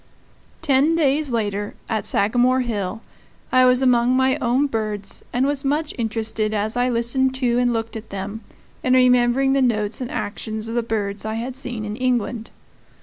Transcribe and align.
Ten 0.63 0.95
days 0.95 1.31
later, 1.31 1.75
at 1.87 2.07
Sagamore 2.07 2.61
Hill, 2.61 3.01
I 3.51 3.65
was 3.65 3.83
among 3.83 4.15
my 4.17 4.35
own 4.37 4.65
birds, 4.65 5.21
and 5.31 5.45
was 5.45 5.63
much 5.63 5.93
interested 5.95 6.55
as 6.55 6.75
I 6.75 6.89
listened 6.89 7.35
to 7.35 7.59
and 7.59 7.71
looked 7.71 7.95
at 7.95 8.09
them 8.09 8.41
in 8.81 8.95
remembering 8.95 9.53
the 9.53 9.61
notes 9.61 10.01
and 10.01 10.09
actions 10.09 10.67
of 10.67 10.73
the 10.73 10.81
birds 10.81 11.23
I 11.23 11.35
had 11.35 11.55
seen 11.55 11.85
in 11.85 11.95
England. 11.95 12.49